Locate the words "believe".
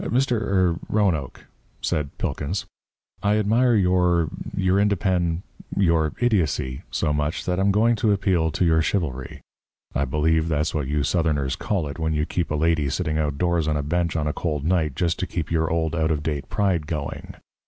10.05-10.47